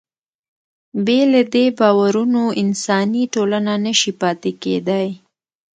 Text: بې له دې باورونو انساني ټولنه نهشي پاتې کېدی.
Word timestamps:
بې 1.05 1.19
له 1.31 1.41
دې 1.53 1.65
باورونو 1.79 2.43
انساني 2.63 3.23
ټولنه 3.33 3.73
نهشي 3.85 4.13
پاتې 4.21 4.51
کېدی. 4.61 5.07